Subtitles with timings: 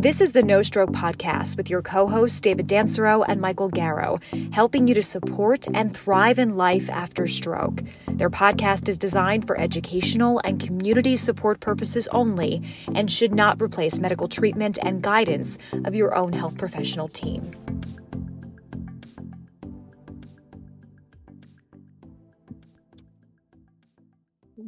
[0.00, 4.18] This is the No Stroke Podcast with your co hosts, David Dancero and Michael Garrow,
[4.50, 7.82] helping you to support and thrive in life after stroke.
[8.08, 12.62] Their podcast is designed for educational and community support purposes only
[12.94, 17.50] and should not replace medical treatment and guidance of your own health professional team.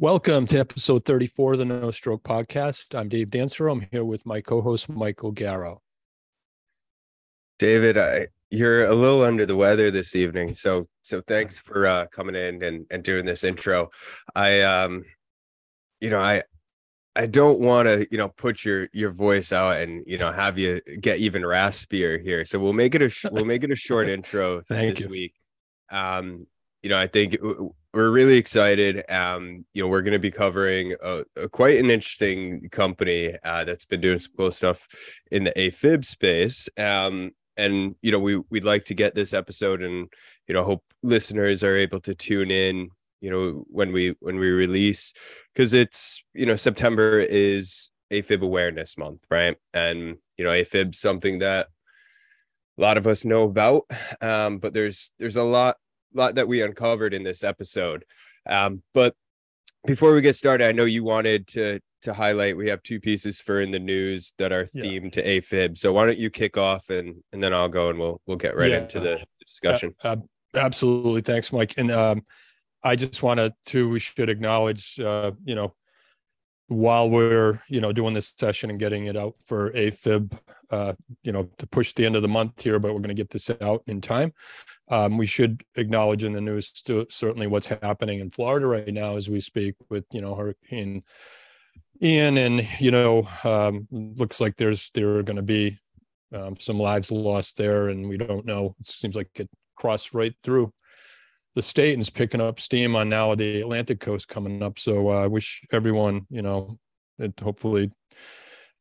[0.02, 2.98] Welcome to episode 34 of the No Stroke Podcast.
[2.98, 3.68] I'm Dave Dancer.
[3.68, 5.78] I'm here with my co-host Michael Garrow.
[7.60, 12.06] David, I, you're a little under the weather this evening, so so thanks for uh,
[12.06, 13.90] coming in and, and doing this intro.
[14.34, 15.04] I um,
[16.00, 16.42] you know, I
[17.14, 20.58] I don't want to you know put your your voice out and you know have
[20.58, 22.44] you get even raspier here.
[22.44, 25.10] So we'll make it a we'll make it a short intro Thank this you.
[25.12, 25.34] week.
[25.92, 26.48] Um,
[26.82, 27.36] you know, I think
[27.94, 29.02] we're really excited.
[29.10, 33.64] Um, you know, we're going to be covering a, a quite an interesting company uh,
[33.64, 34.88] that's been doing some cool stuff
[35.30, 36.68] in the AFib space.
[36.78, 40.08] Um, and you know, we we'd like to get this episode, and
[40.48, 42.88] you know, hope listeners are able to tune in.
[43.20, 45.12] You know, when we when we release,
[45.54, 49.56] because it's you know September is AFib Awareness Month, right?
[49.74, 51.66] And you know, AFib something that
[52.78, 53.82] a lot of us know about,
[54.22, 55.76] um, but there's there's a lot
[56.14, 58.04] lot that we uncovered in this episode.
[58.46, 59.14] Um, but
[59.86, 63.40] before we get started, I know you wanted to to highlight we have two pieces
[63.40, 64.82] for in the news that are Yeah.
[64.82, 65.78] themed to AFib.
[65.78, 68.56] So why don't you kick off and and then I'll go and we'll we'll get
[68.56, 68.82] right Yeah.
[68.82, 69.94] into the discussion.
[70.02, 70.16] Uh,
[70.54, 71.20] absolutely.
[71.20, 71.74] Thanks, Mike.
[71.76, 72.26] And um,
[72.82, 75.74] I just wanted to, we should acknowledge, uh, you know,
[76.72, 80.32] while we're, you know, doing this session and getting it out for AFib,
[80.70, 83.14] uh, you know, to push the end of the month here, but we're going to
[83.14, 84.32] get this out in time.
[84.88, 89.16] Um, we should acknowledge in the news to certainly what's happening in Florida right now
[89.16, 91.02] as we speak with, you know, Hurricane
[92.02, 95.78] Ian and, you know, um, looks like there's, there are going to be
[96.34, 98.74] um, some lives lost there and we don't know.
[98.80, 100.72] It seems like it crossed right through
[101.54, 104.78] the state is picking up steam on now the Atlantic coast coming up.
[104.78, 106.78] So uh, I wish everyone, you know,
[107.18, 107.90] it hopefully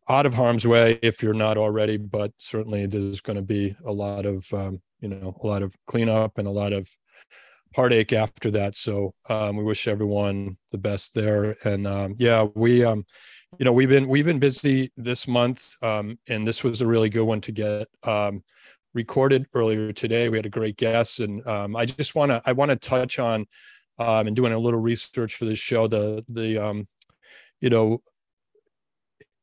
[0.10, 3.92] out of harm's way if you're not already, but certainly there's going to be a
[3.92, 6.90] lot of, um, you know, a lot of cleanup and a lot of
[7.76, 8.76] heartache after that.
[8.76, 11.56] So um, we wish everyone the best there.
[11.64, 13.06] And um, yeah, we, um,
[13.60, 17.10] you know, we've been we've been busy this month, um, and this was a really
[17.10, 18.44] good one to get um,
[18.94, 20.30] recorded earlier today.
[20.30, 23.20] We had a great guest, and um, I just want to I want to touch
[23.20, 23.46] on
[24.00, 25.88] um, and doing a little research for this show.
[25.88, 26.88] The the um,
[27.60, 28.02] you know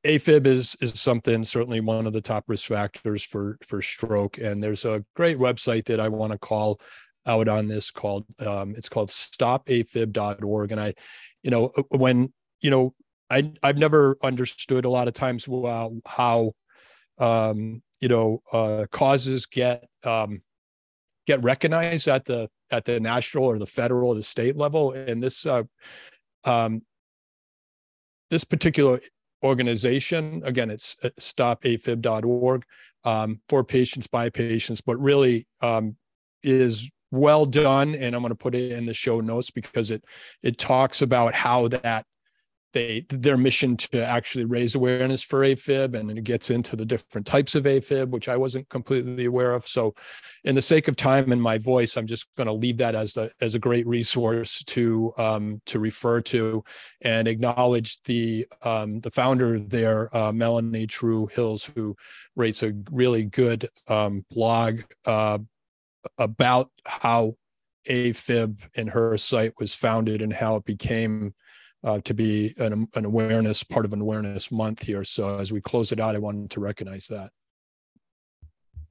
[0.05, 4.63] AFib is is something certainly one of the top risk factors for for stroke, and
[4.63, 6.81] there's a great website that I want to call
[7.27, 10.95] out on this called um, it's called stopafib.org, and I,
[11.43, 12.95] you know, when you know
[13.31, 16.53] I I've never understood a lot of times well, how
[17.19, 20.43] um, you know uh, causes get um,
[21.27, 25.23] get recognized at the at the national or the federal or the state level, and
[25.23, 25.63] this uh,
[26.45, 26.83] um,
[28.31, 29.01] this particular
[29.45, 32.65] organization again it's uh, stopafib.org
[33.05, 35.97] um, for patients by patients but really um,
[36.43, 37.95] is well done.
[37.95, 40.05] And i'm going to put it in the show notes because it
[40.43, 42.05] it talks about how that
[42.79, 47.27] they their mission to actually raise awareness for AFib and it gets into the different
[47.27, 49.67] types of AFib, which I wasn't completely aware of.
[49.67, 49.95] So,
[50.45, 53.17] in the sake of time and my voice, I'm just going to leave that as
[53.17, 56.63] a as a great resource to um, to refer to
[57.01, 61.97] and acknowledge the um, the founder there, uh, Mellanie True Hills, who
[62.37, 65.39] writes a really good um, blog uh,
[66.17, 67.35] about how
[67.89, 71.35] AFib and her site was founded and how it became
[71.85, 75.05] uh, to be an, an awareness part of an awareness month here.
[75.05, 77.31] So as we close it out, I wanted to recognize that.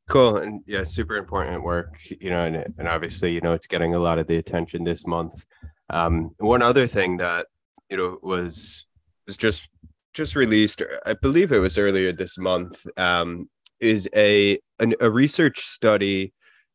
[0.08, 0.38] Cool.
[0.38, 4.00] And yeah, super important work, you know, and, and obviously, you know, it's getting a
[4.00, 5.46] lot of the attention this month.
[5.90, 7.48] Um, one other thing that,
[7.90, 8.86] you know, was
[9.26, 9.70] was just
[10.14, 13.50] just released, I believe it was earlier this month, um,
[13.82, 16.34] is a an, a research study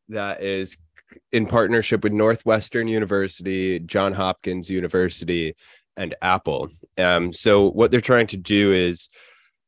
[0.09, 0.77] that is
[1.31, 5.55] in partnership with Northwestern University, John Hopkins University,
[5.97, 6.69] and Apple.
[6.97, 9.09] Um, so what they're trying to do is,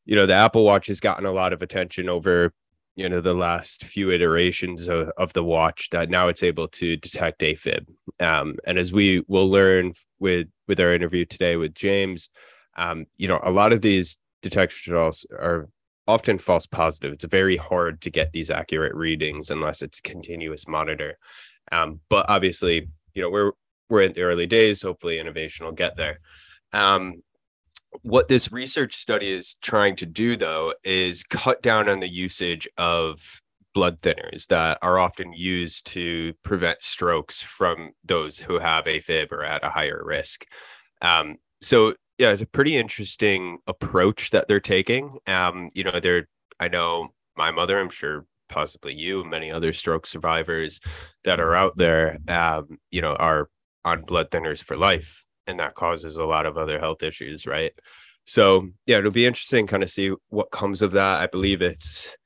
[0.06, 2.54] you know, the Apple Watch has gotten a lot of attention over,
[2.96, 6.96] you know, the last few iterations of, of the watch that now it's able to
[6.98, 7.86] detect AFib.
[8.20, 12.30] Um, and as we will learn with with our interview today with James,
[12.78, 15.68] um, you know, a lot of these detection results are
[16.08, 17.14] often false positive.
[17.14, 21.18] It's very hard to get these accurate readings unless it's a continuous monitor.
[21.72, 23.52] Um, but obviously, you know, we're
[23.90, 24.82] we're in the early days.
[24.82, 26.20] Hopefully, innovation will get there.
[26.74, 27.22] Um,
[28.02, 32.68] what this research study is trying to do, though, is cut down on the usage
[32.78, 33.42] of
[33.74, 39.44] blood thinners that are often used to prevent strokes from those who have AFib or
[39.44, 40.46] at a higher risk.
[41.02, 45.18] Um, so yeah, it's a pretty interesting approach that they're taking.
[45.28, 46.28] Um, you know, they're
[46.60, 50.80] I know my mother, I'm sure possibly you and many other stroke survivors
[51.26, 53.50] that are out there, um, you know, are
[53.86, 55.26] on blood thinners for life.
[55.48, 57.72] And that causes a lot of other health issues, right?
[58.26, 61.22] So yeah, it'll be interesting kind of see what comes of that.
[61.22, 62.18] I believe it's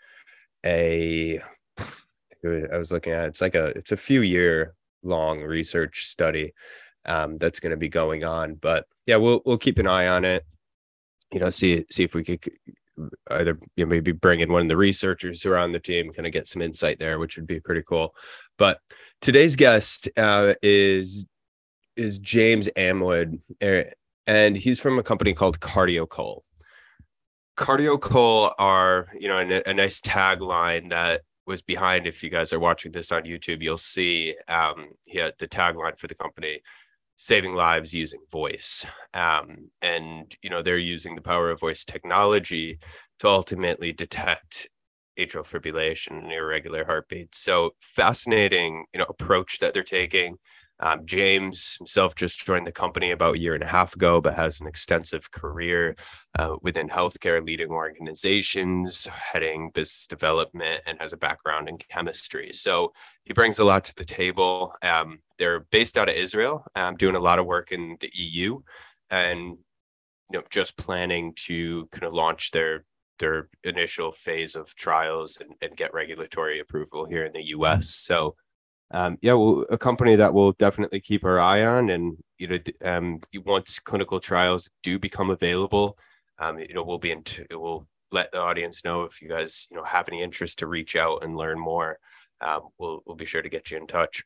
[0.65, 1.39] a
[1.77, 6.53] I was looking at it's like a it's a few year long research study
[7.05, 8.55] um, that's going to be going on.
[8.55, 10.45] But yeah, we'll we'll keep an eye on it.
[11.33, 12.39] You know, see see if we could
[13.31, 16.11] either you know, maybe bring in one of the researchers who are on the team,
[16.11, 18.13] kind of get some insight there, which would be pretty cool.
[18.57, 18.79] But
[19.21, 21.25] today's guest uh, is
[21.99, 23.91] is James Amwood, er,
[24.25, 26.41] and he's from a company called CardioKol.
[27.57, 32.07] CardioKol are you know a, a nice tagline that was behind.
[32.07, 36.07] If you guys are watching this on YouTube, you'll see um, yeah, the tagline for
[36.07, 36.61] the company
[37.19, 38.85] saving lives using voice.
[39.13, 42.79] Um, and, you know, they're using the power of voice technology
[43.19, 44.69] to ultimately detect
[45.19, 47.39] atrial fibrillation and irregular heartbeats.
[47.39, 50.37] So fascinating, you know, approach that they're taking.
[50.79, 54.35] Um, James himself just joined the company about a year and a half ago, but
[54.35, 55.95] has an extensive career
[56.37, 62.51] uh, within healthcare, leading organizations, heading business development, and has a background in chemistry.
[62.53, 62.93] So
[63.25, 64.73] he brings a lot to the table.
[64.81, 68.59] Um, they're based out of Israel, um, doing a lot of work in the EU,
[69.09, 69.57] and
[70.31, 72.85] you know, just planning to kind of launch their
[73.19, 77.89] their initial phase of trials and, and get regulatory approval here in the US.
[77.89, 78.35] So
[78.91, 82.57] um, yeah, well, a company that we'll definitely keep our eye on, and you know,
[82.83, 85.97] um, once clinical trials do become available,
[86.39, 89.77] um, you know, we'll be into we'll let the audience know if you guys you
[89.77, 91.99] know have any interest to reach out and learn more.
[92.41, 94.23] Um, we'll we'll be sure to get you in touch.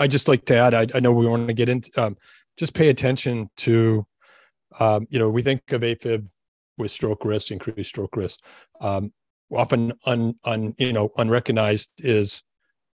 [0.00, 2.16] I just like to add, I, I know we want to get into um,
[2.56, 4.04] just pay attention to,
[4.80, 6.26] um, you know, we think of AFib
[6.78, 8.40] with stroke risk, increased stroke risk.
[8.80, 9.12] Um,
[9.52, 12.42] often un, un, you know, unrecognized is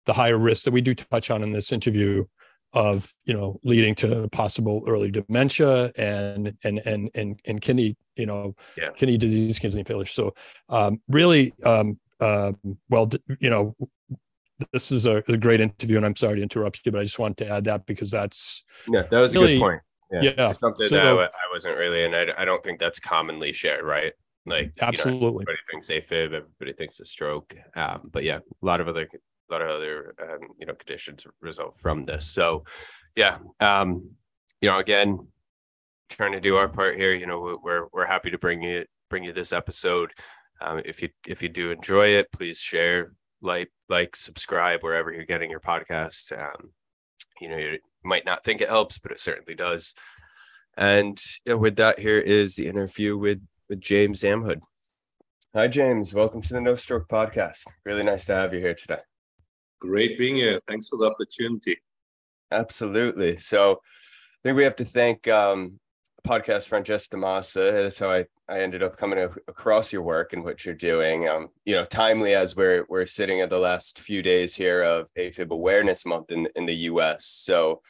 [0.06, 2.24] the higher risks that we do touch on in this interview
[2.72, 8.26] of you know leading to possible early dementia and and and and, and kidney you
[8.26, 8.90] know yeah.
[8.96, 10.04] kidney disease kidney failure.
[10.06, 10.34] So
[10.68, 12.52] um, really um, uh,
[12.88, 13.10] well
[13.40, 13.74] you know
[14.72, 17.18] this is a, a, great interview and i'm sorry to interrupt you but i just
[17.18, 19.82] wanted to add that because that's yeah that was really, a good point.
[20.10, 20.52] Yeah, yeah.
[20.52, 23.84] something so, that I, I wasn't really and I, I don't think that's commonly shared
[23.84, 24.14] right?
[24.46, 28.66] Like absolutely you know, everybody thinks afib everybody thinks a stroke um, but yeah a
[28.66, 29.06] lot of other
[29.52, 32.26] lot of other um, you know conditions result from this.
[32.26, 32.64] So
[33.14, 34.10] yeah, um,
[34.60, 35.26] you know, again,
[36.10, 37.14] trying to do our part here.
[37.14, 40.12] You know, we're we're happy to bring you bring you this episode.
[40.60, 43.12] Um, if you if you do enjoy it, please share,
[43.42, 46.32] like, like, subscribe wherever you're getting your podcast.
[46.38, 46.70] Um,
[47.40, 49.94] you know, you might not think it helps, but it certainly does.
[50.76, 54.60] And you know, with that, here is the interview with with James Amwood.
[55.54, 56.12] Hi, James.
[56.12, 57.64] Welcome to the No Stroke Podcast.
[57.84, 59.00] Really nice to have you here today.
[59.80, 60.60] Great being here.
[60.66, 61.76] Thanks for the opportunity.
[62.50, 63.36] Absolutely.
[63.36, 65.78] So I think we have to thank um,
[66.26, 67.72] podcast friend Jess DaMassa.
[67.72, 71.28] That's how I, I ended up coming across your work and what you're doing.
[71.28, 75.08] Um, you know, timely as we're we're sitting at the last few days here of
[75.18, 77.26] AFib Awareness Month in in the U.S.
[77.26, 77.82] So,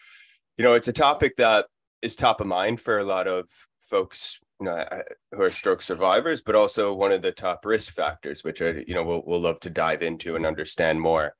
[0.56, 1.66] you know, it's a topic that
[2.02, 3.48] is top of mind for a lot of
[3.80, 4.84] folks you know
[5.32, 8.94] who are stroke survivors but also one of the top risk factors which I you
[8.94, 11.34] know we'll, we'll love to dive into and understand more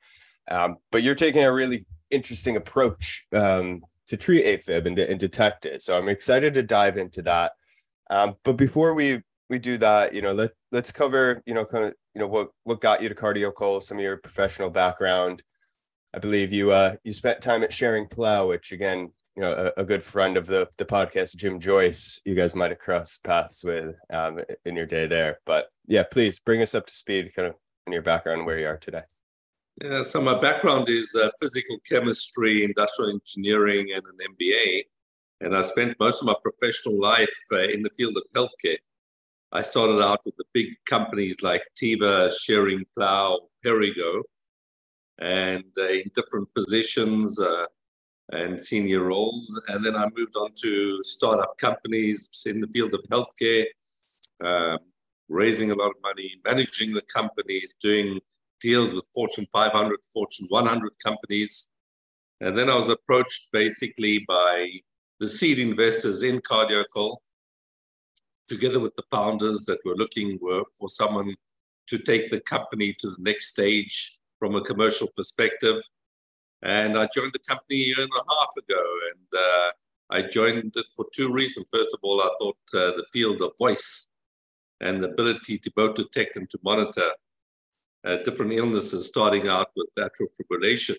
[0.50, 5.67] um, but you're taking a really interesting approach um, to treat AFib and, and, detect
[5.67, 5.83] it.
[5.83, 7.53] So I'm excited to dive into that.
[8.11, 11.85] Um, but before we we do that, you know, let let's cover, you know, kind
[11.85, 15.43] of, you know, what what got you to CardioKol, some of your professional background.
[16.15, 19.85] I believe you uh you spent time at Schering-Plough, which again, you know, a, a,
[19.85, 22.21] good friend of the the podcast, Jim Joyce.
[22.25, 25.41] You guys might have crossed paths with um, in your day there.
[25.45, 27.55] But yeah, please bring us up to speed, kind of
[27.87, 29.03] in your background where you are today.
[29.83, 34.85] Yeah, so my background is uh, physical chemistry, industrial engineering, and an MBA.
[35.42, 38.78] And I spent most of my professional life uh, in the field of healthcare.
[39.52, 44.23] I started out with the big companies like Teva, Schering-Plough, Perrigo,
[45.18, 47.66] and uh, in different positions uh,
[48.33, 49.61] and senior roles.
[49.68, 53.66] And then I moved on to startup companies in the field of healthcare,
[54.42, 54.78] um,
[55.28, 58.21] raising a lot of money, managing the companies, doing
[58.61, 61.69] deals with Fortune 500, Fortune 100 companies.
[62.41, 64.81] And then I was approached basically by
[65.21, 67.17] the seed investors in CardioKol
[68.49, 71.35] together with the founders that were looking for someone
[71.89, 75.83] to take the company to the next stage from a commercial perspective.
[76.63, 78.85] And I joined the company a year and a half ago.
[79.11, 79.71] And uh,
[80.11, 81.67] I joined it for two reasons.
[81.73, 84.09] First of all, I thought uh, the field of voice
[84.81, 87.11] and the ability to both detect and to monitor
[88.07, 90.97] uh, different illnesses, starting out with atrial fibrillation,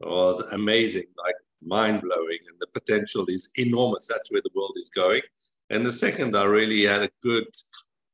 [0.00, 4.06] was amazing, like mind blowing, and the potential is enormous.
[4.06, 5.22] That's where the world is going.
[5.70, 7.46] And the second, I really had a good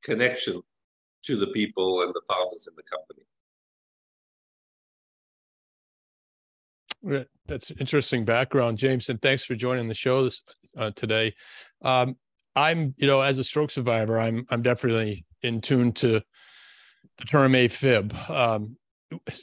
[0.05, 0.63] connection
[1.25, 3.25] to the people and the founders in the company.
[7.47, 10.43] That's interesting background, James, and thanks for joining the show this,
[10.77, 11.35] uh, today.
[11.83, 12.17] Um,
[12.55, 16.21] I'm, you know, as a stroke survivor, I'm I'm definitely in tune to
[17.21, 18.31] the term AFib.
[18.31, 18.77] Um,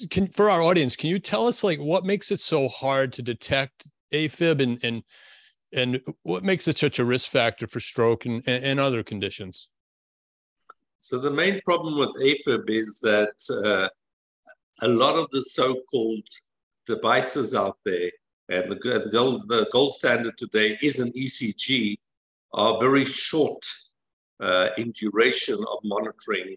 [0.09, 3.21] can for our audience, can you tell us like what makes it so hard to
[3.21, 5.03] detect AFib and and
[5.73, 9.67] and what makes it such a risk factor for stroke and, and other conditions?
[10.99, 13.89] So the main problem with AFib is that uh,
[14.81, 16.27] a lot of the so-called
[16.85, 18.09] devices out there,
[18.49, 21.97] and the, the, gold, the gold standard today is an ECG,
[22.53, 23.63] are very short
[24.39, 26.55] uh, in duration of monitoring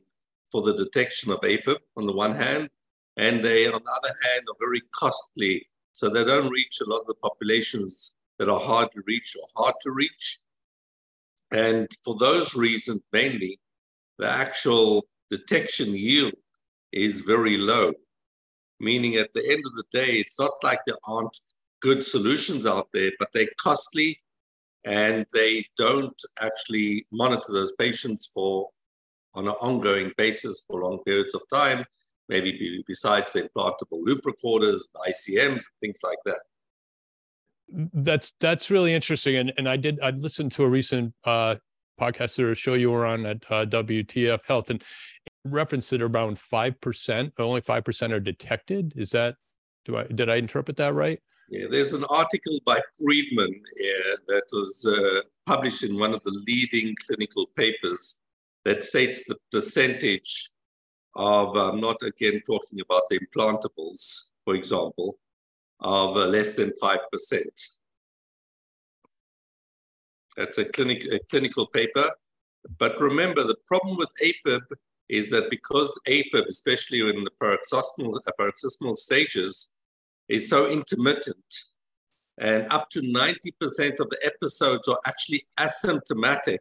[0.50, 2.68] for the detection of AFib on the one hand,
[3.16, 5.66] and they, on the other hand, are very costly.
[5.92, 9.48] So they don't reach a lot of the populations that are hard to reach or
[9.62, 10.38] hard to reach.
[11.50, 13.60] And for those reasons, mainly,
[14.18, 16.34] the actual detection yield
[16.92, 17.92] is very low
[18.80, 21.38] meaning at the end of the day, it's not like there aren't
[21.80, 24.18] good solutions out there, but they're costly
[24.84, 28.70] and they don't actually monitor those patients for
[29.34, 31.84] on an ongoing basis for long periods of time,
[32.28, 36.38] maybe besides the implantable loop recorders, ICMs, things like that.
[37.94, 41.54] That's that's really interesting, and and I did I listened to a recent uh,
[42.00, 44.82] podcast or show you were on at uh, WTF Health, and
[45.44, 48.92] referenced that around 5%, only 5% are detected.
[48.96, 49.36] Is that,
[49.84, 51.20] do I, did I interpret that right?
[51.48, 56.30] Yeah, there's an article by Friedman uh, that was uh, published in one of the
[56.46, 58.19] leading clinical papers
[58.64, 60.50] that states the percentage
[61.14, 65.18] of, I'm not again talking about the implantables, for example,
[65.80, 66.98] of uh, less than 5%.
[70.36, 72.10] That's a, clinic, a clinical paper.
[72.78, 74.62] But remember, the problem with AFib
[75.08, 79.70] is that because AFib, especially in the paroxysmal, paroxysmal stages,
[80.28, 81.52] is so intermittent,
[82.38, 86.60] and up to 90% of the episodes are actually asymptomatic,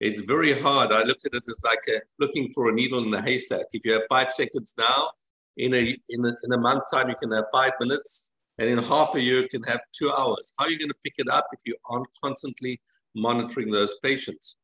[0.00, 0.92] it's very hard.
[0.92, 3.66] I look at it as like a, looking for a needle in a haystack.
[3.72, 5.10] If you have five seconds now,
[5.56, 8.78] in a, in a, in a month's time, you can have five minutes, and in
[8.78, 10.52] half a year, you can have two hours.
[10.58, 12.80] How are you going to pick it up if you aren't constantly
[13.14, 14.56] monitoring those patients?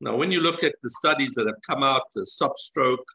[0.00, 3.06] Now, when you look at the studies that have come out, the stop stroke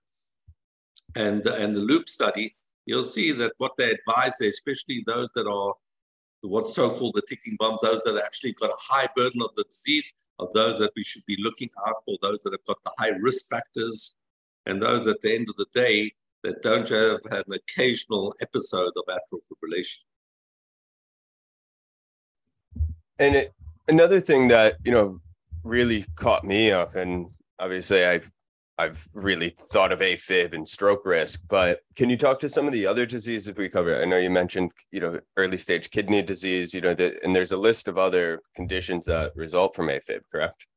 [1.15, 2.55] and, and the loop study,
[2.86, 5.74] you'll see that what they advise, especially those that are
[6.41, 10.12] what's so-called the ticking bombs, those that actually got a high burden of the disease,
[10.39, 13.15] are those that we should be looking out for, those that have got the high
[13.19, 14.15] risk factors,
[14.65, 16.13] and those at the end of the day
[16.43, 19.99] that don't have an occasional episode of atrial fibrillation.
[23.17, 23.53] And it,
[23.87, 25.21] another thing that you know
[25.63, 27.27] really caught me off, and
[27.59, 28.29] obviously I've
[28.77, 32.74] I've really thought of AFib and stroke risk, but can you talk to some of
[32.74, 34.01] the other diseases we cover?
[34.01, 37.53] I know you mentioned, you know, early stage kidney disease, you know, that, and there's
[37.53, 40.67] a list of other conditions that result from AFib, correct?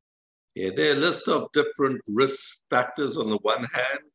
[0.55, 4.11] Yeah, there are a list of different risk factors on the one hand,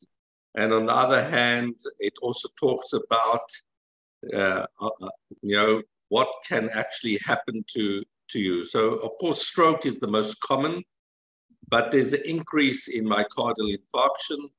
[0.54, 3.40] and on the other hand, it also talks about,
[4.32, 5.08] uh, uh, uh
[5.42, 8.64] you know, what can actually happen to to you.
[8.64, 10.82] So, of course, stroke is the most common,
[11.68, 14.50] but there's an increase in myocardial infarction,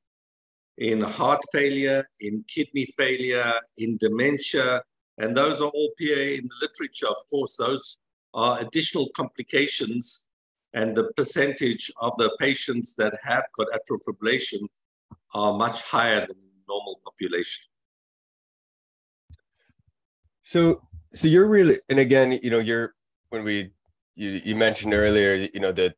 [0.78, 4.82] in heart failure, in kidney failure, in dementia,
[5.18, 7.08] and those are all PA in the literature.
[7.08, 7.98] Of course, those
[8.34, 10.28] are additional complications,
[10.74, 14.66] and the percentage of the patients that have got atrial fibrillation
[15.34, 17.64] are much higher than the normal population.
[20.42, 20.82] So,
[21.14, 22.94] so you're really, and again, you know, you're
[23.30, 23.72] when we
[24.14, 25.96] you you mentioned earlier, you know, that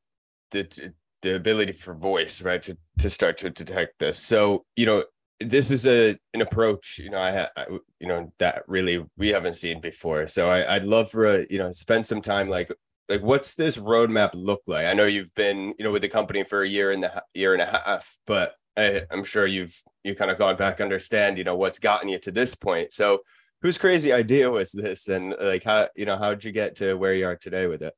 [0.50, 4.18] the the ability for voice, right, to to start to detect this.
[4.18, 5.04] So, you know,
[5.40, 7.66] this is a an approach, you know, I, I
[8.00, 10.26] you know that really we haven't seen before.
[10.28, 12.70] So I, I'd love for a, you know spend some time like
[13.08, 14.86] like what's this roadmap look like?
[14.86, 17.52] I know you've been you know with the company for a year and the year
[17.52, 21.44] and a half, but I, I'm sure you've you kind of gone back understand you
[21.44, 22.92] know what's gotten you to this point.
[22.92, 23.20] So
[23.62, 27.14] whose crazy idea was this and like how you know how'd you get to where
[27.14, 27.94] you are today with it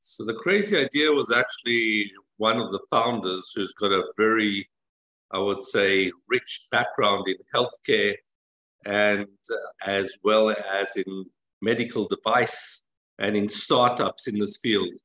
[0.00, 4.66] So the crazy idea was actually one of the founders who's got a very,
[5.30, 8.14] I would say, rich background in healthcare
[8.86, 9.56] and uh,
[9.86, 11.26] as well as in
[11.60, 12.82] medical device
[13.18, 14.96] and in startups in this field.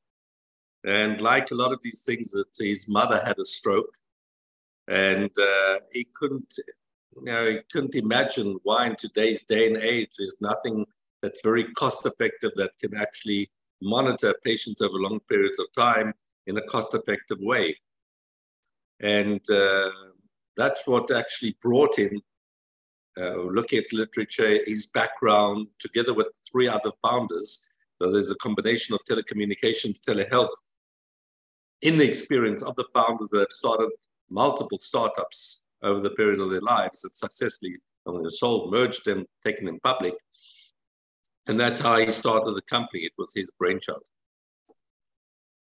[0.85, 3.93] And like a lot of these things, that his mother had a stroke,
[4.87, 6.53] and uh, he couldn't,
[7.17, 10.85] you know, he couldn't imagine why in today's day and age there's nothing
[11.21, 13.51] that's very cost effective that can actually
[13.81, 16.13] monitor patients over long periods of time
[16.47, 17.75] in a cost effective way.
[19.01, 19.91] And uh,
[20.57, 22.21] that's what actually brought him,
[23.19, 27.67] uh, looking at literature, his background, together with three other founders.
[28.01, 30.49] So there's a combination of telecommunications, telehealth,
[31.81, 33.89] in the experience of the founders that have started
[34.29, 37.75] multiple startups over the period of their lives that successfully
[38.29, 40.13] sold, merged them, taken them public.
[41.47, 43.01] And that's how he started the company.
[43.03, 44.03] It was his brainchild.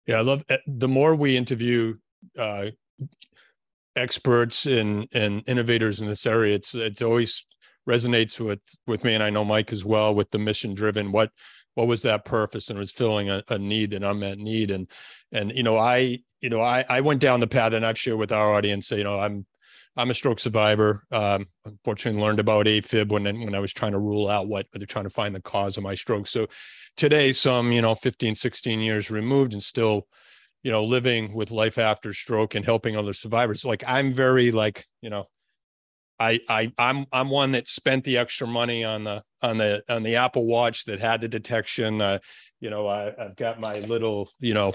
[0.07, 1.95] Yeah, I love eh, the more we interview
[2.39, 2.67] uh,
[3.97, 6.55] experts and and innovators in this area.
[6.55, 7.47] It's it's always
[7.89, 11.13] resonates with with me, and I know Mike as well with the mission driven.
[11.13, 11.31] What
[11.75, 14.87] what was that purpose and was filling a, a, need an unmet need and
[15.33, 18.19] and you know i you know i i went down the path and i've shared
[18.19, 19.47] with our audience you know i'm
[19.97, 21.05] i'm a stroke survivor.
[21.11, 25.05] Um unfortunately learned about afib when when i was trying to rule out what trying
[25.05, 26.27] to find the cause of my stroke.
[26.27, 26.47] So
[26.97, 30.07] today some you know 15 16 years removed and still
[30.63, 33.65] you know living with life after stroke and helping other survivors.
[33.65, 35.27] Like i'm very like you know
[36.23, 40.05] I, I I'm I'm one that spent the extra money on the on the on
[40.05, 42.01] the Apple Watch that had the detection.
[42.01, 42.19] Uh,
[42.61, 44.73] you know, I, I've got my little, you know,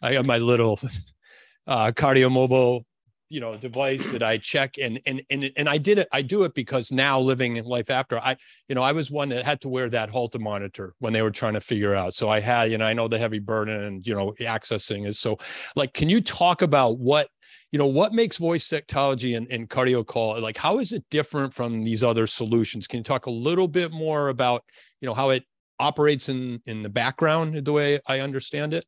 [0.00, 0.78] I got my little
[1.66, 2.84] uh, KardiaMobile,
[3.28, 6.08] you know, device that I check and and and and I did it.
[6.12, 8.36] I do it because now living in life after I,
[8.68, 11.30] you know, I was one that had to wear that Holter monitor when they were
[11.30, 12.14] trying to figure out.
[12.14, 15.18] So I had, you know, I know the heavy burden and you know accessing is
[15.18, 15.38] so.
[15.74, 17.28] Like, can you talk about what
[17.72, 21.82] you know what makes voice technology and, and CardioKol like how is it different from
[21.82, 24.62] these other solutions can you talk a little bit more about
[25.00, 25.42] you know how it
[25.80, 28.84] operates in in the background the way i understand it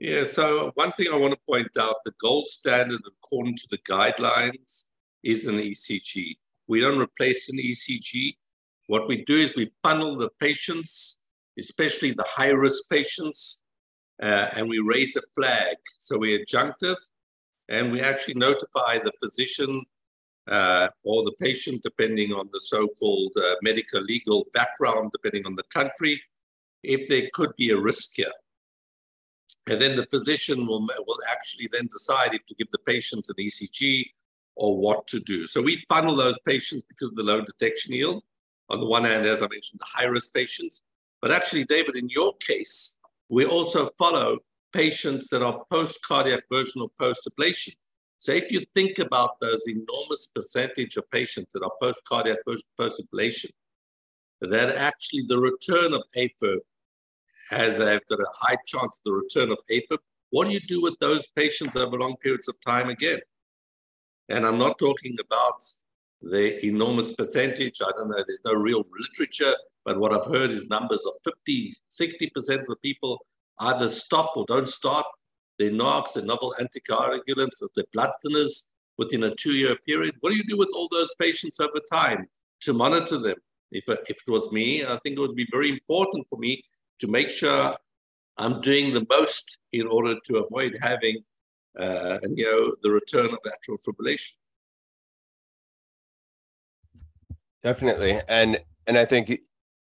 [0.00, 3.78] yeah so one thing i want to point out the gold standard according to the
[3.78, 4.86] guidelines
[5.22, 6.36] is an ecg
[6.66, 8.36] we don't replace an ecg
[8.88, 11.20] what we do is we funnel the patients
[11.58, 13.62] especially the high risk patients
[14.22, 15.76] uh, and we raise a flag.
[15.98, 16.96] So we're adjunctive
[17.68, 19.82] and we actually notify the physician
[20.48, 25.62] uh, or the patient, depending on the so-called uh, medical legal background, depending on the
[25.72, 26.20] country,
[26.82, 28.32] if there could be a risk here.
[29.70, 33.36] And then the physician will, will actually then decide if to give the patient an
[33.36, 34.04] ECG
[34.56, 35.46] or what to do.
[35.46, 38.24] So we funnel those patients because of the low detection yield.
[38.68, 40.82] On the one hand, as I mentioned, the high-risk patients.
[41.22, 44.38] But actually, David, in your case, we also follow
[44.72, 47.74] patients that are post-cardiac version or post-ablation.
[48.18, 53.50] So if you think about those enormous percentage of patients that are post-cardioversion, post-ablation,
[54.40, 56.58] that actually the return of AFib
[57.50, 59.98] has they've got a high chance of the return of AFib.
[60.30, 63.18] What do you do with those patients over long periods of time again?
[64.28, 65.60] And I'm not talking about
[66.22, 67.80] the enormous percentage.
[67.82, 71.74] I don't know, there's no real literature, but what I've heard is numbers of 50,
[71.90, 73.18] 60% of the people
[73.58, 75.06] either stop or don't start
[75.58, 80.14] their NOACs, their novel anticoagulants, their blood thinners within a two-year period.
[80.20, 82.28] What do you do with all those patients over time
[82.60, 83.36] to monitor them?
[83.72, 86.62] If, if it was me, I think it would be very important for me
[87.00, 87.76] to make sure
[88.36, 91.22] I'm doing the most in order to avoid having,
[91.78, 94.32] uh, you know, the return of atrial fibrillation.
[97.62, 99.30] Definitely, and and I think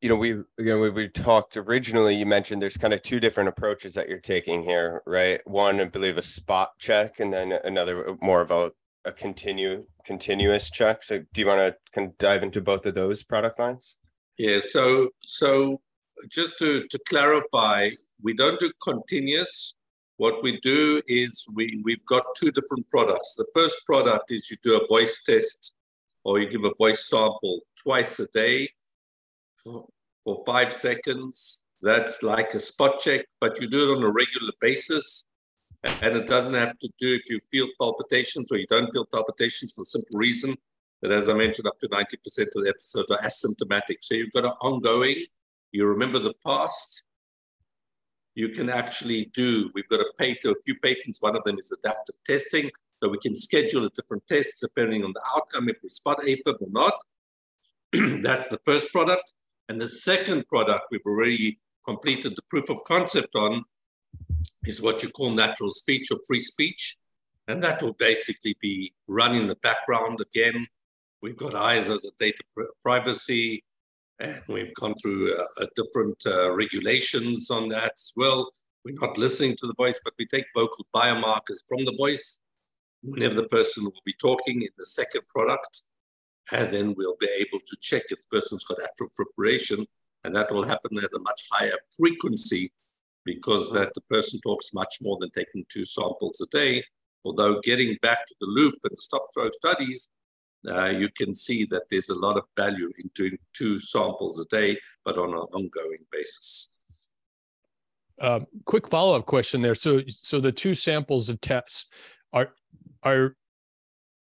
[0.01, 2.15] you know, we again we, we talked originally.
[2.15, 5.45] You mentioned there's kind of two different approaches that you're taking here, right?
[5.45, 8.71] One, I believe, a spot check, and then another more of a
[9.05, 11.03] a continue continuous check.
[11.03, 13.97] So, do you want to kind of dive into both of those product lines?
[14.37, 14.59] Yeah.
[14.61, 15.81] So, so
[16.27, 17.89] just to to clarify,
[18.21, 19.75] we don't do continuous.
[20.17, 23.35] What we do is we we've got two different products.
[23.35, 25.73] The first product is you do a voice test,
[26.23, 28.67] or you give a voice sample twice a day
[29.63, 31.63] for five seconds.
[31.81, 35.25] That's like a spot check, but you do it on a regular basis.
[35.83, 39.71] And it doesn't have to do if you feel palpitations or you don't feel palpitations
[39.71, 40.57] for the simple reason
[41.01, 43.97] that, as I mentioned, up to 90% of the episodes are asymptomatic.
[44.01, 45.25] So you've got an ongoing,
[45.71, 47.05] you remember the past,
[48.35, 51.71] you can actually do, we've got a patent, a few patents, one of them is
[51.71, 52.69] adaptive testing.
[53.01, 56.61] So we can schedule a different tests depending on the outcome, if we spot AFib
[56.61, 56.93] or not.
[58.21, 59.33] That's the first product.
[59.69, 63.63] And the second product we've already completed the proof of concept on
[64.65, 66.97] is what you call natural speech or free speech.
[67.47, 70.67] And that will basically be running in the background again.
[71.21, 72.43] We've got ISO as a data
[72.81, 73.63] privacy,
[74.19, 78.51] and we've gone through uh, different uh, regulations on that as well.
[78.83, 82.39] We're not listening to the voice, but we take vocal biomarkers from the voice
[83.01, 85.83] whenever the person will be talking in the second product.
[86.51, 89.85] And then we'll be able to check if the person's got atrial fibrillation.
[90.23, 92.73] And that will happen at a much higher frequency
[93.23, 96.83] because that the person talks much more than taking two samples a day.
[97.23, 100.09] Although getting back to the loop and stop stroke studies,
[100.67, 104.45] uh, you can see that there's a lot of value in doing two samples a
[104.45, 106.69] day, but on an ongoing basis.
[108.19, 109.75] Uh, quick follow-up question there.
[109.75, 111.85] So, so the two samples of tests
[112.33, 112.51] are
[113.03, 113.35] are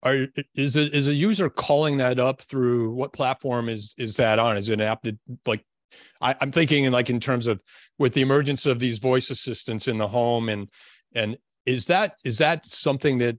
[0.03, 4.37] are is it is a user calling that up through what platform is is that
[4.37, 4.57] on?
[4.57, 5.65] Is it an app that like
[6.21, 7.61] I, am thinking in like in terms of
[7.97, 10.69] with the emergence of these voice assistants in the home and
[11.15, 13.37] and is that is that something that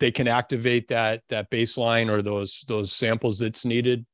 [0.00, 4.06] they can activate that that baseline or those those samples that's needed?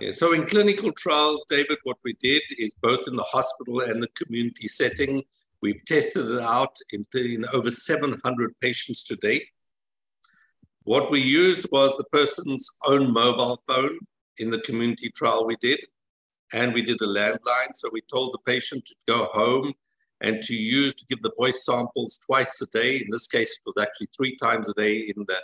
[0.00, 4.02] Yeah, so in clinical trials david what we did is both in the hospital and
[4.02, 5.22] the community setting
[5.64, 9.46] we've tested it out in, in over 700 patients to date.
[10.82, 13.98] What we used was the person's own mobile phone
[14.36, 15.80] in the community trial we did
[16.52, 19.72] and we did a landline so we told the patient to go home
[20.20, 22.96] and to use to give the voice samples twice a day.
[22.96, 25.40] In this case, it was actually three times a day in the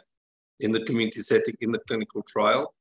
[0.60, 2.74] in the community setting in the clinical trial,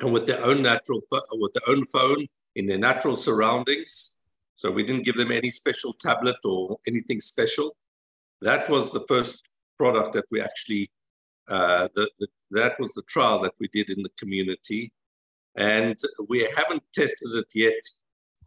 [0.00, 1.00] and with their own natural
[1.32, 4.16] with their own phone in their natural surroundings.
[4.54, 7.76] So we didn't give them any special tablet or anything special.
[8.42, 9.42] That was the first
[9.78, 10.90] product that we actually
[11.48, 14.92] uh, the, the, that was the trial that we did in the community,
[15.56, 17.82] and we haven't tested it yet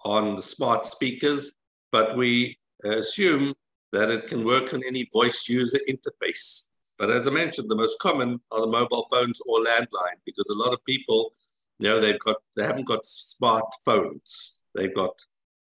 [0.05, 1.55] on the smart speakers
[1.93, 3.53] but we uh, assume
[3.93, 6.69] that it can work on any voice user interface.
[6.97, 10.55] But as I mentioned, the most common are the mobile phones or landline because a
[10.55, 11.33] lot of people,
[11.77, 14.59] you know, they've got they haven't got smartphones.
[14.73, 15.13] They've got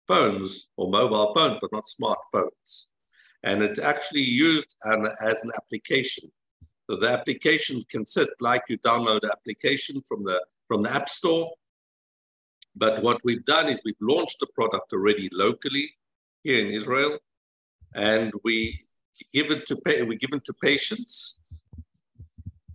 [0.06, 2.86] phones or mobile phones, but not smartphones.
[3.42, 6.30] And it's actually used an, as an application.
[6.90, 11.08] So the application can sit like you download an application from the from the App
[11.08, 11.50] Store.
[12.76, 15.94] But what we've done is we've launched the product already locally
[16.42, 17.18] here in Israel,
[17.94, 18.81] and we
[19.33, 21.38] give it to we give it to patients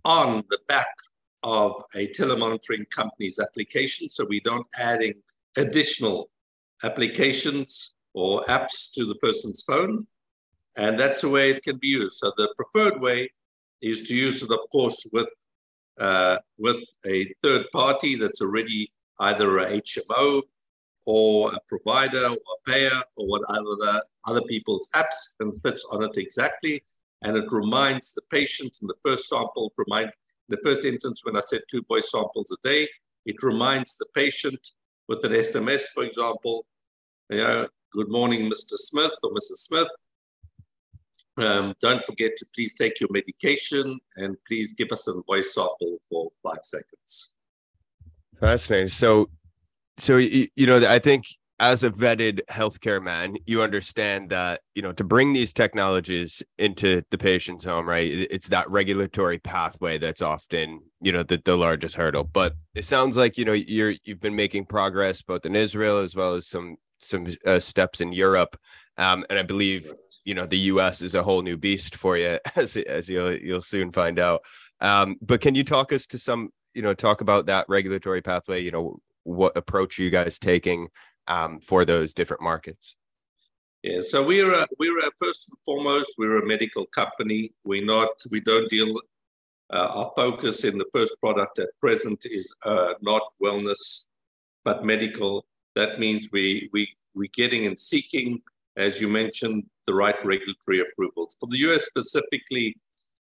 [0.04, 0.94] on the back
[1.42, 4.08] of a telemonitoring company's application.
[4.10, 5.14] So we don't adding
[5.56, 6.30] additional
[6.82, 10.06] applications or apps to the person's phone.
[10.76, 12.16] And that's the way it can be used.
[12.16, 13.30] So the preferred way
[13.80, 15.28] is to use it, of course, with
[16.00, 20.42] uh, with a third party that's already either a HMO
[21.06, 26.02] or a provider or a payer or whatever the other people's apps and fits on
[26.02, 26.82] it exactly.
[27.22, 30.12] And it reminds the patient in the first sample, remind
[30.48, 32.88] the first instance when I said two voice samples a day,
[33.26, 34.68] it reminds the patient
[35.08, 36.66] with an SMS, for example,
[37.30, 38.76] you know, good morning, Mr.
[38.76, 39.58] Smith or Mrs.
[39.58, 39.88] Smith.
[41.36, 45.98] Um, don't forget to please take your medication and please give us a voice sample
[46.08, 47.36] for five seconds.
[48.38, 48.88] Fascinating.
[48.88, 49.30] So
[49.96, 51.24] so you, you know i think
[51.60, 57.02] as a vetted healthcare man you understand that you know to bring these technologies into
[57.10, 61.94] the patient's home right it's that regulatory pathway that's often you know the, the largest
[61.94, 62.24] hurdle.
[62.24, 66.16] But it sounds like you know you're you've been making progress both in israel as
[66.16, 68.56] well as some some uh, steps in europe.
[68.96, 69.92] Um, and i believe
[70.24, 73.62] you know the us is a whole new beast for you as as you'll you'll
[73.62, 74.40] soon find out.
[74.80, 78.62] Um, but can you talk us to some you know talk about that regulatory pathway
[78.62, 80.88] you know what approach are you guys taking
[81.26, 82.96] um, for those different markets?
[83.82, 87.52] Yeah, so we're a, we're a, first and foremost we're a medical company.
[87.64, 88.98] We're not we don't deal.
[89.70, 94.06] Uh, our focus in the first product at present is uh, not wellness,
[94.64, 95.44] but medical.
[95.74, 98.40] That means we we we're getting and seeking,
[98.76, 101.36] as you mentioned, the right regulatory approvals.
[101.38, 102.76] For the US specifically,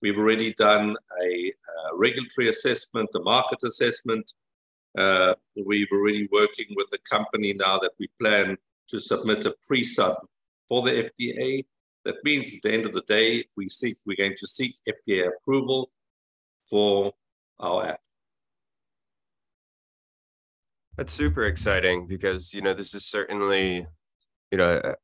[0.02, 4.34] we've already done a, a uh, regulatory assessment, a market assessment,
[4.98, 8.58] uh, we're already working with a company now that we plan
[8.90, 10.18] to submit a pre-sub
[10.70, 11.66] for the FDA.
[12.06, 15.28] That means at the end of the day, we seek, we're going to seek FDA
[15.28, 15.92] approval
[16.70, 17.14] for
[17.60, 18.00] our app.
[20.98, 23.86] That's super exciting because you know this is certainly
[24.52, 24.96] you know a,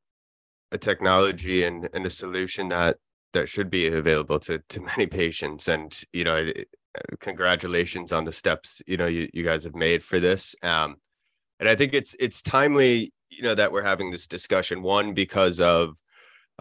[0.72, 2.98] a technology and, and a solution that
[3.34, 6.70] that should be available to to many patients and you know it,
[7.20, 10.96] congratulations on the steps you know you, you guys have made for this um
[11.60, 15.60] and i think it's it's timely you know that we're having this discussion one because
[15.62, 15.96] of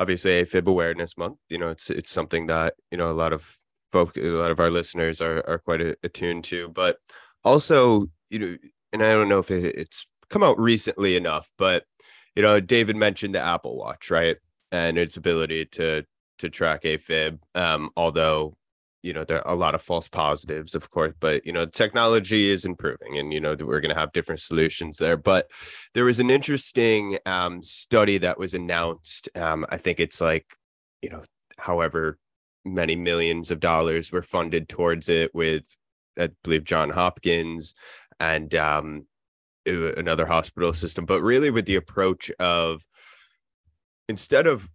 [0.00, 1.38] obviously AFib Awareness Month.
[1.48, 3.48] You know, it's it's something that you know a lot of
[3.92, 6.96] folk, a lot of our listeners are are quite attuned to, but
[7.44, 8.56] also you know,
[8.92, 11.84] and I don't know if it, it's come out recently enough, but
[12.34, 14.36] you know, David mentioned the Apple Watch, right,
[14.72, 16.04] and its ability to
[16.38, 17.38] to track AFib.
[17.54, 18.56] Um, although
[19.02, 22.50] you know there are a lot of false positives of course but you know technology
[22.50, 25.50] is improving and you know we're going to have different solutions there but
[25.94, 30.46] there was an interesting um, study that was announced um, i think it's like
[31.02, 31.22] you know
[31.58, 32.18] however
[32.64, 35.64] many millions of dollars were funded towards it with
[36.18, 37.74] i believe john hopkins
[38.18, 39.06] and um,
[39.66, 42.82] another hospital system but really with the approach of
[44.08, 44.68] instead of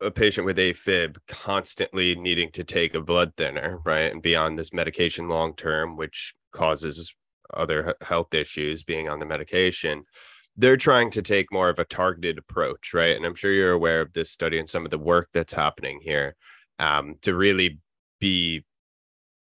[0.00, 4.56] a patient with AFib constantly needing to take a blood thinner, right, and be on
[4.56, 7.14] this medication long term, which causes
[7.54, 10.04] other health issues being on the medication,
[10.56, 13.16] they're trying to take more of a targeted approach, right?
[13.16, 16.00] And I'm sure you're aware of this study and some of the work that's happening
[16.02, 16.34] here
[16.78, 17.78] um, to really
[18.20, 18.64] be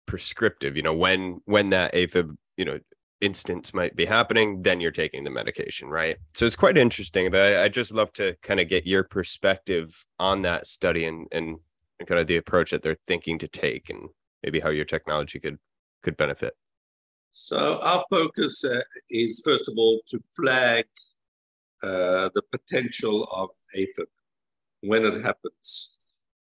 [0.06, 0.76] prescriptive.
[0.76, 2.78] You know, when when that AFib, you know,
[3.24, 6.16] instance might be happening, then you're taking the medication, right?
[6.34, 7.30] So it's quite interesting.
[7.30, 11.26] But I, I just love to kind of get your perspective on that study and,
[11.32, 11.58] and
[12.06, 14.08] kind of the approach that they're thinking to take, and
[14.42, 15.58] maybe how your technology could
[16.02, 16.54] could benefit.
[17.32, 20.84] So our focus uh, is first of all to flag
[21.82, 24.06] uh, the potential of AFib
[24.82, 25.98] when it happens,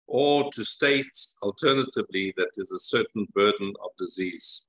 [0.07, 4.67] or to state alternatively that there's a certain burden of disease.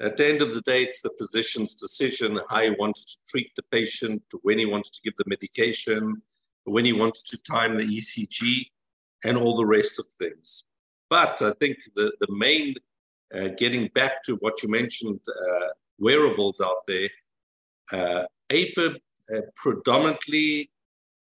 [0.00, 3.52] At the end of the day, it's the physician's decision how he wants to treat
[3.54, 6.22] the patient, when he wants to give the medication,
[6.64, 8.70] when he wants to time the ECG,
[9.24, 10.64] and all the rest of things.
[11.10, 12.76] But I think the, the main,
[13.34, 15.66] uh, getting back to what you mentioned, uh,
[15.98, 17.10] wearables out there,
[17.92, 18.96] uh, AFib
[19.34, 20.70] uh, predominantly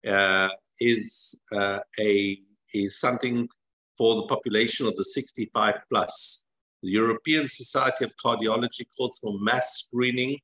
[0.06, 2.38] uh, is uh, a
[2.72, 3.48] is something
[3.96, 6.46] for the population of the 65 plus.
[6.82, 10.38] The European Society of Cardiology calls for mass screening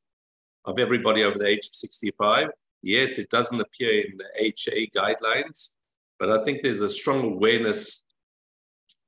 [0.66, 2.48] of everybody over the age of 65.
[2.82, 5.76] Yes, it doesn't appear in the HA guidelines,
[6.18, 8.04] but I think there's a strong awareness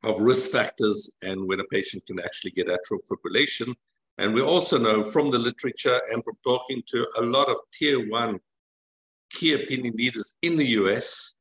[0.04, 3.74] of risk factors and when a patient can actually get atrial fibrillation.
[4.16, 8.08] And we also know from the literature and from talking to a lot of tier
[8.08, 8.40] one
[9.30, 11.34] key opinion leaders in the US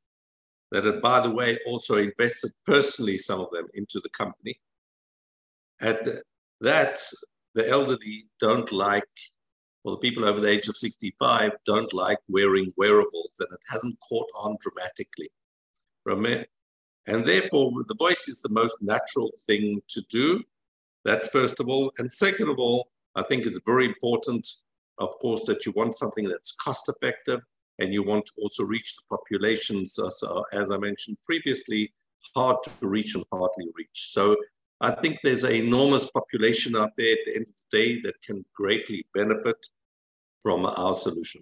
[0.72, 4.60] that had, by the way, also invested personally, some of them, into the company,
[5.82, 6.00] at
[6.62, 7.00] that,
[7.54, 9.04] the elderly don't like,
[9.84, 13.98] or the people over the age of 65 don't like wearing wearables, and it hasn't
[14.08, 15.30] caught on dramatically.
[17.08, 20.44] And therefore, the voice is the most natural thing to do.
[21.06, 21.92] That's first of all.
[21.98, 24.48] And second of all, I think it's very important,
[25.00, 27.42] of course, that you want something that's cost effective
[27.80, 31.94] and you want to also reach the populations, as, as I mentioned previously,
[32.36, 33.90] hard to reach and hardly reach.
[33.94, 34.36] So
[34.80, 38.22] I think there's an enormous population out there at the end of the day that
[38.22, 39.58] can greatly benefit
[40.42, 41.42] from our solution.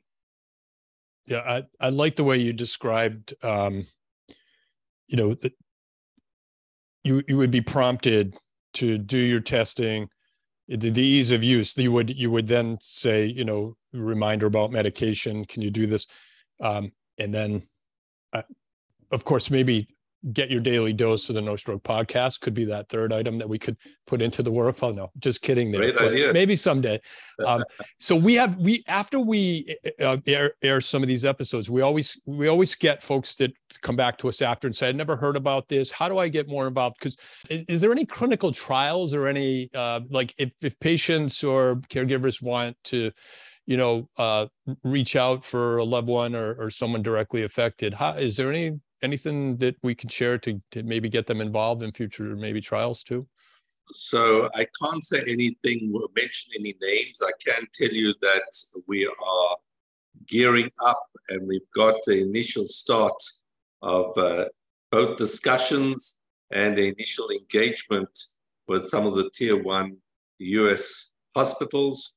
[1.27, 3.85] Yeah, I, I like the way you described, um,
[5.07, 5.53] you know, that
[7.03, 8.35] you, you would be prompted
[8.75, 10.07] to do your testing,
[10.67, 11.77] the, the ease of use.
[11.77, 15.45] You would you would then say, you know, reminder about medication.
[15.45, 16.07] Can you do this?
[16.61, 17.67] Um, and then,
[18.33, 18.43] uh,
[19.11, 19.94] of course, maybe
[20.33, 23.47] get your daily dose of the No Stroke podcast could be that third item that
[23.47, 24.93] we could put into the workflow.
[24.93, 25.71] No, just kidding.
[25.71, 25.81] There.
[25.81, 26.33] Great idea.
[26.33, 26.99] Maybe someday.
[27.45, 27.63] Um,
[27.99, 32.19] so we have we after we uh, air, air some of these episodes, we always
[32.25, 35.37] we always get folks that come back to us after and say, "I never heard
[35.37, 35.91] about this.
[35.91, 37.17] How do I get more involved?" Because
[37.49, 42.41] is, is, there any clinical trials or any uh, like if if patients or caregivers
[42.41, 43.11] want to
[43.65, 44.47] you know uh,
[44.83, 48.79] reach out for a loved one or, or someone directly affected how is there any
[49.05, 53.03] anything that we can share to, to maybe get them involved in future maybe trials
[53.03, 53.25] too?
[53.93, 57.21] So I can't say anything, mention any names.
[57.23, 58.51] I can tell you that
[58.87, 59.55] we are
[60.27, 63.21] gearing up and we've got the initial start
[63.81, 64.45] of uh,
[64.91, 66.19] both discussions
[66.51, 68.09] and the initial engagement
[68.67, 69.97] with some of the tier one
[70.39, 72.13] US hospitals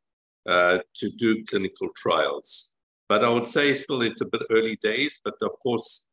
[0.48, 2.74] uh, to do clinical trials.
[3.08, 6.07] But I would say still it's a bit early days, but of course,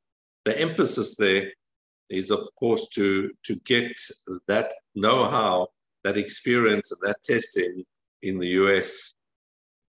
[0.45, 1.51] the emphasis there
[2.09, 3.91] is, of course, to, to get
[4.47, 5.67] that know-how,
[6.03, 7.83] that experience, and that testing
[8.21, 9.15] in the US.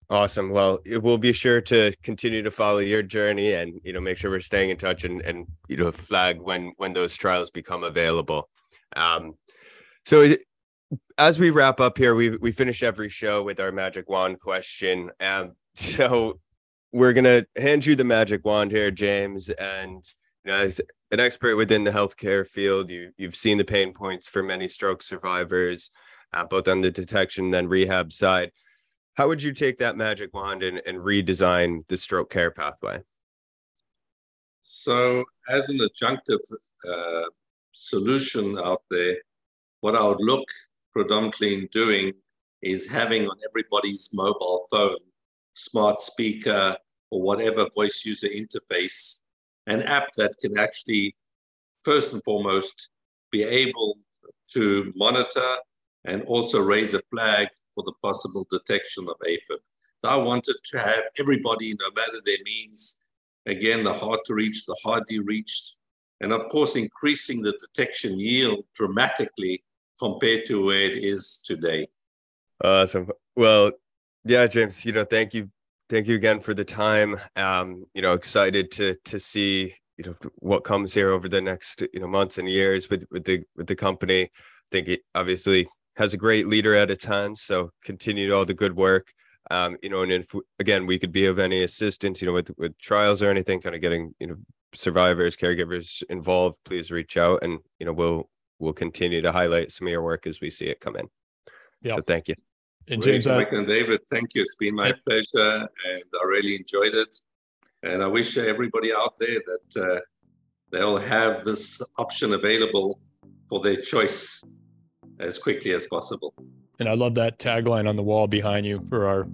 [0.10, 0.50] Awesome.
[0.50, 4.30] Well, we'll be sure to continue to follow your journey and you know make sure
[4.30, 8.48] we're staying in touch and and you know flag when when those trials become available.
[8.96, 9.34] Um,
[10.06, 10.36] so
[11.18, 15.10] as we wrap up here, we we finish every show with our magic wand question.
[15.20, 16.40] Um, so
[16.92, 20.82] we're gonna hand you the magic wand here, James, and know, as
[21.12, 25.02] an expert within the healthcare field, you you've seen the pain points for many stroke
[25.02, 25.92] survivors,
[26.34, 28.52] uh, both on the detection and rehab side.
[29.16, 33.02] How would you take that magic wand and, and redesign the stroke care pathway?
[34.62, 36.40] So, as an adjunctive
[36.88, 37.30] uh,
[37.72, 39.18] solution out there,
[39.82, 40.48] what I would look
[40.92, 42.14] predominantly in doing
[42.62, 44.98] is having on everybody's mobile phone,
[45.54, 46.76] smart speaker,
[47.12, 49.22] or whatever voice user interface,
[49.68, 51.16] an app that can actually,
[51.84, 52.90] first and foremost,
[53.32, 53.98] be able
[54.54, 55.58] to monitor
[56.06, 59.60] and also raise a flag for the possible detection of AFib.
[60.00, 62.98] So I wanted to have everybody, no matter their means,
[63.46, 65.78] again, the hard to reach, the hardly reached,
[66.22, 69.64] and of course, increasing the detection yield dramatically
[70.00, 71.88] compared to where it is today.
[72.64, 73.10] Awesome.
[73.36, 73.72] Well,
[74.24, 75.50] yeah, James, you know, thank you.
[75.90, 77.20] Thank you again for the time.
[77.36, 81.84] Um, you know, excited to to see, you know, what comes here over the next,
[81.94, 84.24] you know, months and years with with the with the company.
[84.24, 84.30] I
[84.72, 87.42] think it obviously has a great leader at its hands.
[87.42, 89.14] So continue all the good work.
[89.52, 92.52] Um, you know, and if again we could be of any assistance, you know, with
[92.58, 94.38] with trials or anything, kind of getting you know
[94.74, 99.88] survivors, caregivers involved, please reach out, and you know we'll we'll continue to highlight some
[99.88, 101.08] of your work as we see it come in.
[101.82, 101.96] Yeah.
[101.96, 102.36] So thank you.
[102.88, 104.44] And James, Mike and David, thank you.
[104.44, 107.18] It's been my pleasure, and I really enjoyed it.
[107.82, 110.00] And I wish everybody out there that uh,
[110.72, 113.00] they'll have this option available
[113.50, 114.44] for their choice
[115.20, 116.34] as quickly as possible.
[116.80, 119.28] And I love that tagline on the wall behind you for our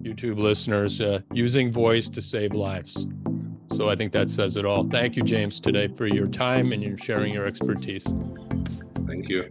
[0.00, 3.06] YouTube listeners uh, using voice to save lives.
[3.72, 4.84] So I think that says it all.
[4.84, 8.06] Thank you, James, today for your time and your sharing your expertise.
[9.06, 9.50] Thank you.